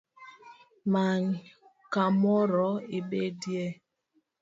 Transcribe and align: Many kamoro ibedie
Many 0.93 1.31
kamoro 1.93 2.69
ibedie 2.97 3.65